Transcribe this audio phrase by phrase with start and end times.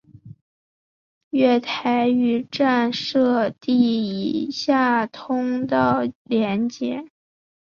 [1.29, 7.05] 月台与站舍以地下通道连结。